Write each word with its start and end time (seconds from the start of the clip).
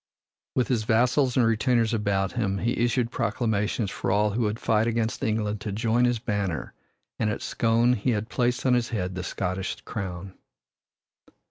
With 0.55 0.67
his 0.69 0.83
vassals 0.83 1.37
and 1.37 1.45
retainers 1.45 1.93
about 1.93 2.31
him, 2.31 2.57
he 2.57 2.75
issued 2.79 3.11
proclamations 3.11 3.91
for 3.91 4.09
all 4.09 4.31
who 4.31 4.41
would 4.41 4.57
fight 4.59 4.87
against 4.87 5.21
England 5.23 5.61
to 5.61 5.71
join 5.71 6.05
his 6.05 6.17
banner, 6.17 6.73
and 7.19 7.29
at 7.29 7.43
Scone 7.43 7.93
he 7.93 8.09
had 8.09 8.27
placed 8.27 8.65
on 8.65 8.73
his 8.73 8.89
head 8.89 9.13
the 9.13 9.21
Scottish 9.21 9.79
crown. 9.81 10.33